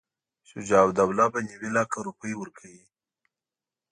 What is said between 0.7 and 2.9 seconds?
الدوله به نیوي لکه روپۍ ورکوي.